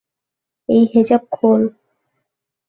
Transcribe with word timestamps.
এই 0.69 0.83
হিজাব 0.93 1.23
খোল। 1.31 1.61